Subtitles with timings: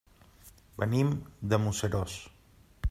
[0.83, 1.13] Venim
[1.53, 2.19] de Museros.